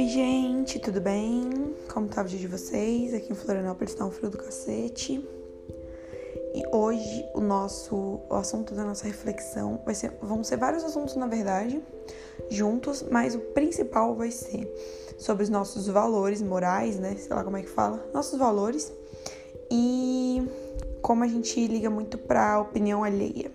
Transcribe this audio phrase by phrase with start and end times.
[0.00, 1.74] Oi, gente, tudo bem?
[1.92, 3.12] Como tá o dia de vocês?
[3.12, 5.22] Aqui em Florianópolis tá um frio do cacete.
[6.54, 11.16] E hoje o nosso o assunto da nossa reflexão vai ser, vão ser vários assuntos
[11.16, 11.82] na verdade,
[12.48, 14.66] juntos, mas o principal vai ser
[15.18, 17.14] sobre os nossos valores morais, né?
[17.16, 18.90] Sei lá como é que fala, nossos valores
[19.70, 20.42] e
[21.02, 23.52] como a gente liga muito para opinião alheia.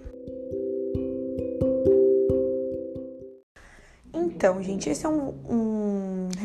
[4.13, 5.74] Então, gente, esse é um, um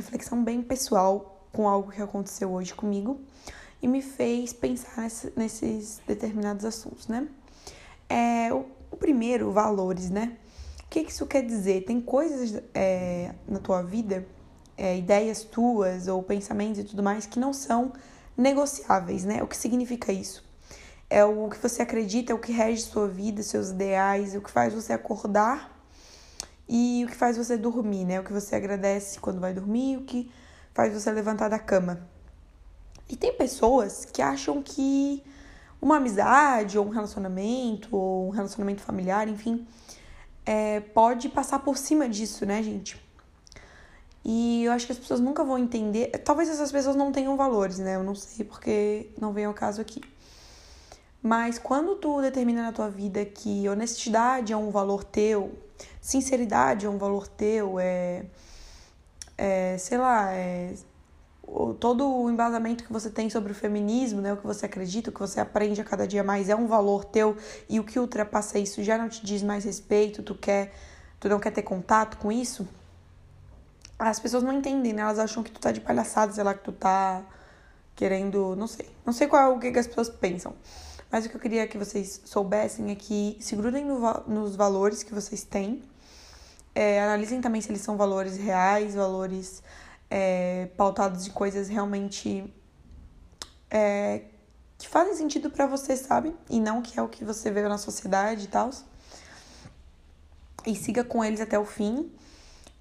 [0.00, 3.20] reflexão bem pessoal com algo que aconteceu hoje comigo
[3.82, 7.28] e me fez pensar nesse, nesses determinados assuntos, né?
[8.08, 10.36] É, o, o, primeiro, valores, né?
[10.84, 11.84] O que, isso quer dizer?
[11.84, 14.26] Tem coisas é, na tua vida,
[14.76, 17.92] é, ideias tuas ou pensamentos e tudo mais que não são
[18.36, 19.42] negociáveis, né?
[19.42, 20.48] O que significa isso?
[21.08, 24.50] É o que você acredita, é o que rege sua vida, seus ideais, o que
[24.50, 25.79] faz você acordar
[26.72, 28.20] e o que faz você dormir, né?
[28.20, 30.30] O que você agradece quando vai dormir, o que
[30.72, 32.08] faz você levantar da cama.
[33.08, 35.20] E tem pessoas que acham que
[35.82, 39.66] uma amizade, ou um relacionamento, ou um relacionamento familiar, enfim,
[40.46, 43.04] é, pode passar por cima disso, né, gente?
[44.24, 46.06] E eu acho que as pessoas nunca vão entender.
[46.24, 47.96] Talvez essas pessoas não tenham valores, né?
[47.96, 50.00] Eu não sei porque não vem ao caso aqui.
[51.20, 55.58] Mas quando tu determina na tua vida que honestidade é um valor teu,
[56.00, 58.24] sinceridade é um valor teu, é,
[59.36, 60.74] é sei lá, é
[61.78, 65.12] todo o embasamento que você tem sobre o feminismo, né, o que você acredita, o
[65.12, 67.36] que você aprende a cada dia mais é um valor teu
[67.68, 70.72] e o que ultrapassa isso já não te diz mais respeito, tu quer,
[71.18, 72.68] tu não quer ter contato com isso.
[73.98, 75.02] As pessoas não entendem, né?
[75.02, 77.22] Elas acham que tu tá de palhaçada, sei lá, que tu tá
[77.94, 78.88] querendo, não sei.
[79.04, 80.54] Não sei qual é o que, que as pessoas pensam.
[81.10, 85.02] Mas o que eu queria que vocês soubessem é que se grudem no, nos valores
[85.02, 85.82] que vocês têm.
[86.74, 89.62] É, analisem também se eles são valores reais, valores
[90.08, 92.52] é, pautados em coisas realmente
[93.70, 94.22] é,
[94.78, 96.34] que fazem sentido para você, sabe?
[96.48, 98.70] E não que é o que você vê na sociedade e tal.
[100.66, 102.10] E siga com eles até o fim.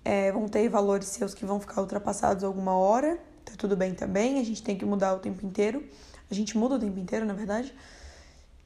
[0.05, 3.19] É, vão ter valores seus que vão ficar ultrapassados alguma hora.
[3.43, 4.39] Tá tudo bem também.
[4.39, 5.83] A gente tem que mudar o tempo inteiro.
[6.29, 7.73] A gente muda o tempo inteiro, na verdade.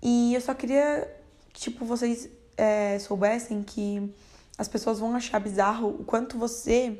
[0.05, 1.09] E eu só queria
[1.53, 2.27] que, tipo, vocês
[2.57, 4.13] é, soubessem que
[4.57, 6.99] as pessoas vão achar bizarro o quanto você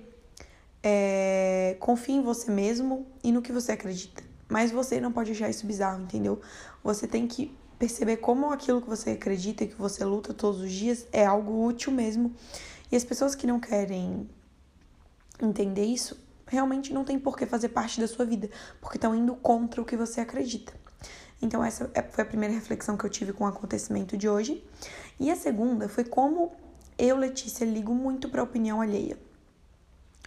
[0.81, 4.23] é, confia em você mesmo e no que você acredita.
[4.47, 6.41] Mas você não pode achar isso bizarro, entendeu?
[6.81, 10.71] Você tem que perceber como aquilo que você acredita e que você luta todos os
[10.71, 12.33] dias é algo útil mesmo.
[12.89, 14.29] E as pessoas que não querem
[15.41, 18.49] entender isso realmente não tem por que fazer parte da sua vida,
[18.79, 20.82] porque estão indo contra o que você acredita.
[21.43, 24.63] Então, essa é, foi a primeira reflexão que eu tive com o acontecimento de hoje.
[25.19, 26.53] E a segunda foi como
[26.97, 29.17] eu, Letícia, ligo muito para a opinião alheia.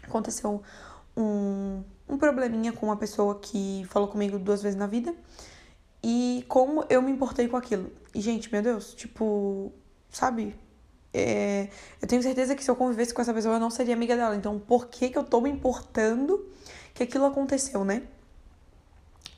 [0.03, 0.63] Aconteceu
[1.17, 5.15] um, um probleminha com uma pessoa que falou comigo duas vezes na vida
[6.03, 7.91] e como eu me importei com aquilo.
[8.15, 9.73] E, gente, meu Deus, tipo,
[10.11, 10.55] sabe?
[11.15, 11.71] É,
[12.03, 14.37] eu tenho certeza que se eu convivesse com essa pessoa eu não seria amiga dela.
[14.37, 16.47] Então, por que, que eu tô me importando
[16.93, 18.03] que aquilo aconteceu, né?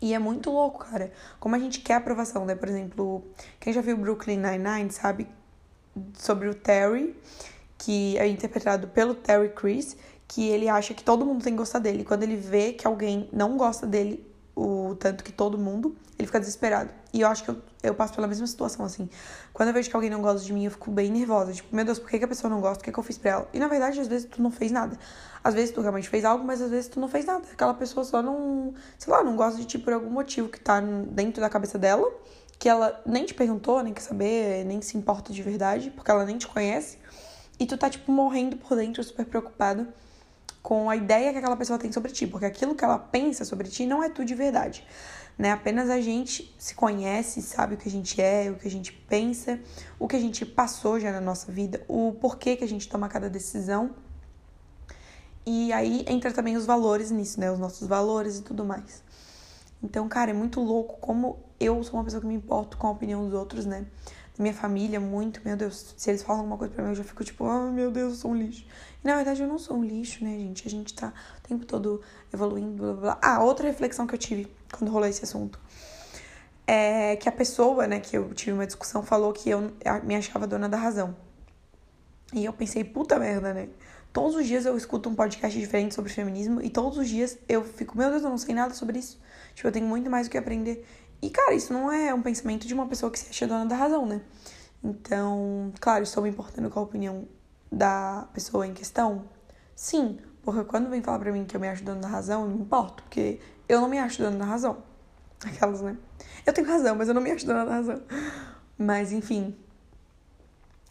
[0.01, 1.13] E é muito louco, cara.
[1.41, 2.55] Como a gente quer aprovação, né?
[2.55, 3.25] Por exemplo,
[3.59, 5.29] quem já viu Brooklyn Nine-Nine sabe
[6.15, 7.17] sobre o Terry,
[7.77, 9.97] que é interpretado pelo Terry Crews,
[10.27, 12.05] que ele acha que todo mundo tem que gostar dele.
[12.05, 14.25] Quando ele vê que alguém não gosta dele,
[14.59, 16.91] o tanto que todo mundo, ele fica desesperado.
[17.13, 19.09] E eu acho que eu, eu passo pela mesma situação, assim.
[19.53, 21.53] Quando eu vejo que alguém não gosta de mim, eu fico bem nervosa.
[21.53, 22.81] Tipo, meu Deus, por que, que a pessoa não gosta?
[22.81, 23.49] O que, que eu fiz pra ela?
[23.53, 24.99] E na verdade, às vezes tu não fez nada.
[25.45, 27.45] Às vezes tu realmente fez algo, mas às vezes tu não fez nada.
[27.53, 30.81] Aquela pessoa só não, sei lá, não gosta de ti por algum motivo que tá
[30.81, 32.11] dentro da cabeça dela,
[32.59, 36.25] que ela nem te perguntou, nem quer saber, nem se importa de verdade, porque ela
[36.25, 36.99] nem te conhece.
[37.61, 39.87] E tu tá, tipo, morrendo por dentro, super preocupado
[40.63, 43.69] com a ideia que aquela pessoa tem sobre ti, porque aquilo que ela pensa sobre
[43.69, 44.87] ti não é tu de verdade,
[45.37, 45.53] né?
[45.53, 48.93] Apenas a gente se conhece, sabe o que a gente é, o que a gente
[48.93, 49.59] pensa,
[49.99, 53.09] o que a gente passou já na nossa vida, o porquê que a gente toma
[53.09, 53.95] cada decisão.
[55.47, 57.51] E aí entra também os valores nisso, né?
[57.51, 59.03] Os nossos valores e tudo mais.
[59.83, 62.91] Então, cara, é muito louco como eu sou uma pessoa que me importo com a
[62.91, 63.87] opinião dos outros, né?
[64.39, 67.25] Minha família muito, meu Deus, se eles falam alguma coisa pra mim, eu já fico
[67.25, 68.65] tipo, ah, oh, meu Deus, eu sou um lixo.
[69.03, 70.67] E na verdade eu não sou um lixo, né, gente?
[70.67, 72.01] A gente tá o tempo todo
[72.33, 73.19] evoluindo, blá blá blá.
[73.23, 75.59] Ah, outra reflexão que eu tive quando rolou esse assunto
[76.67, 79.73] é que a pessoa, né, que eu tive uma discussão, falou que eu
[80.05, 81.17] me achava dona da razão.
[82.35, 83.71] E eu pensei, puta merda, né?
[84.13, 87.65] Todos os dias eu escuto um podcast diferente sobre feminismo e todos os dias eu
[87.65, 89.19] fico, meu Deus, eu não sei nada sobre isso.
[89.55, 90.87] Tipo, eu tenho muito mais o que aprender.
[91.21, 93.77] E, cara, isso não é um pensamento de uma pessoa que se acha dona da
[93.77, 94.21] razão, né?
[94.83, 97.27] Então, claro, estou me importando com a opinião
[97.71, 99.25] da pessoa em questão?
[99.75, 102.49] Sim, Porque quando vem falar pra mim que eu me acho dona da razão, eu
[102.49, 104.83] me importo, porque eu não me acho dona da razão.
[105.45, 105.97] Aquelas, né?
[106.47, 108.01] Eu tenho razão, mas eu não me acho dona da razão.
[108.79, 109.57] Mas, enfim.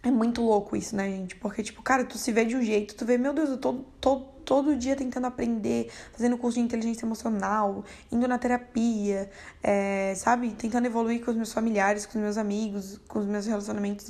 [0.03, 1.35] É muito louco isso, né, gente?
[1.37, 3.73] Porque, tipo, cara, tu se vê de um jeito, tu vê, meu Deus, eu tô
[3.99, 9.29] todo, todo dia tentando aprender, fazendo curso de inteligência emocional, indo na terapia,
[9.61, 10.51] é, sabe?
[10.51, 14.09] Tentando evoluir com os meus familiares, com os meus amigos, com os meus relacionamentos,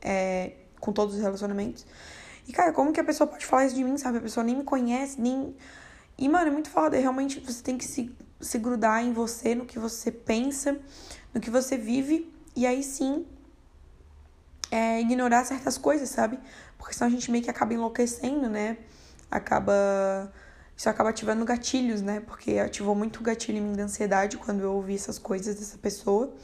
[0.00, 1.84] é, com todos os relacionamentos.
[2.46, 4.18] E, cara, como que a pessoa pode falar isso de mim, sabe?
[4.18, 5.56] A pessoa nem me conhece, nem.
[6.16, 6.96] E, mano, é muito foda.
[6.96, 10.78] Realmente você tem que se, se grudar em você, no que você pensa,
[11.34, 13.26] no que você vive, e aí sim
[14.70, 16.38] é, ignorar certas coisas, sabe?
[16.78, 18.78] Porque senão a gente meio que acaba enlouquecendo, né?
[19.30, 20.32] Acaba.
[20.76, 22.20] Isso acaba ativando gatilhos, né?
[22.20, 25.78] Porque ativou muito o gatilho em mim da ansiedade quando eu ouvi essas coisas dessa
[25.78, 26.34] pessoa.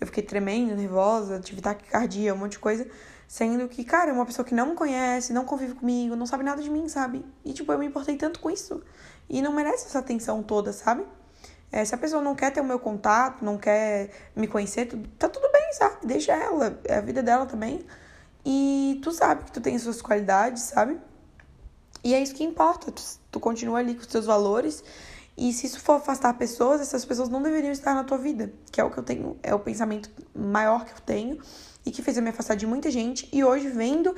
[0.00, 2.86] Eu fiquei tremendo, nervosa, tive taquicardia, um monte de coisa.
[3.28, 6.42] Sendo que, cara, é uma pessoa que não me conhece, não convive comigo, não sabe
[6.42, 7.24] nada de mim, sabe?
[7.44, 8.82] E, tipo, eu me importei tanto com isso.
[9.28, 11.06] E não merece essa atenção toda, sabe?
[11.70, 14.86] É, se a pessoa não quer ter o meu contato, não quer me conhecer,
[15.18, 16.06] tá tudo bem, sabe?
[16.06, 17.86] Deixa ela, é a vida dela também.
[18.44, 21.00] E tu sabe que tu tem suas qualidades, sabe?
[22.04, 22.90] E é isso que importa.
[22.90, 24.82] Tu, tu continua ali com os teus valores.
[25.36, 28.52] E se isso for afastar pessoas, essas pessoas não deveriam estar na tua vida.
[28.70, 31.38] Que é o que eu tenho, é o pensamento maior que eu tenho
[31.84, 33.28] e que fez eu me afastar de muita gente.
[33.32, 34.14] E hoje, vendo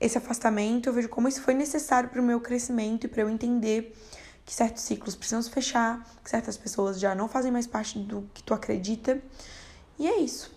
[0.00, 3.30] esse afastamento, eu vejo como isso foi necessário para o meu crescimento e para eu
[3.30, 3.94] entender
[4.44, 8.28] que certos ciclos precisam se fechar, que certas pessoas já não fazem mais parte do
[8.34, 9.20] que tu acredita.
[9.98, 10.50] E é isso.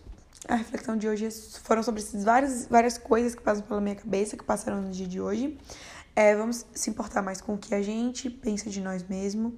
[0.48, 1.30] A reflexão de hoje
[1.63, 5.07] foram sobre essas várias, várias coisas que passam pela minha cabeça, que passaram no dia
[5.07, 5.57] de hoje.
[6.15, 9.53] É, vamos se importar mais com o que a gente pensa de nós mesmos,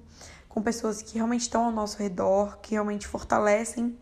[0.48, 3.96] com pessoas que realmente estão ao nosso redor, que realmente fortalecem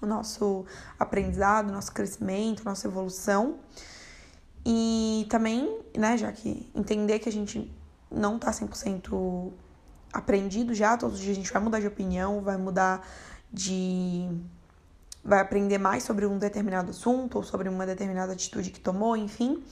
[0.00, 0.64] o nosso
[0.98, 3.58] aprendizado, o nosso crescimento, nossa evolução.
[4.64, 7.72] E também, né, já que entender que a gente
[8.10, 9.52] não tá 100%
[10.12, 13.06] aprendido já, todos os dias a gente vai mudar de opinião, vai mudar
[13.52, 14.28] de.
[15.24, 19.62] vai aprender mais sobre um determinado assunto ou sobre uma determinada atitude que tomou, enfim.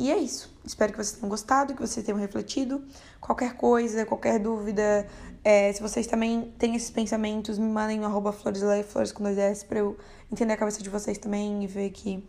[0.00, 0.50] E é isso.
[0.64, 2.82] Espero que vocês tenham gostado, que vocês tenham refletido.
[3.20, 5.06] Qualquer coisa, qualquer dúvida,
[5.44, 9.36] é, se vocês também têm esses pensamentos, me mandem no arroba floresleia, flores com dois
[9.36, 9.98] S, pra eu
[10.32, 12.26] entender a cabeça de vocês também e ver que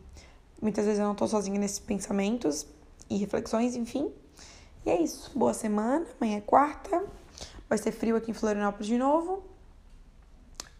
[0.61, 2.67] muitas vezes eu não tô sozinha nesses pensamentos
[3.09, 4.11] e reflexões, enfim.
[4.85, 5.31] E é isso.
[5.33, 6.05] Boa semana.
[6.19, 7.01] Amanhã é quarta.
[7.69, 9.45] Vai ser frio aqui em Florianópolis de novo.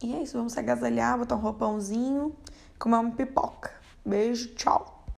[0.03, 0.35] E é isso.
[0.35, 2.35] Vamos se agasalhar, botar um roupãozinho,
[2.77, 3.71] comer uma pipoca.
[4.05, 4.90] Beijo, tchau.